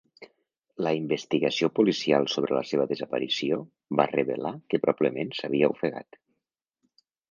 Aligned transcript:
La 0.87 0.93
investigació 0.99 1.69
policial 1.81 2.25
sobre 2.37 2.57
la 2.59 2.65
seva 2.71 2.89
desaparició 2.95 3.61
va 4.01 4.11
revelar 4.17 4.57
que 4.71 4.85
probablement 4.89 5.35
s'havia 5.43 5.75
ofegat. 5.79 6.25